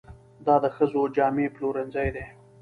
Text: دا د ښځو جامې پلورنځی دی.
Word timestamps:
دا 0.45 0.55
د 0.63 0.65
ښځو 0.75 1.01
جامې 1.15 1.47
پلورنځی 1.55 2.09
دی. 2.15 2.25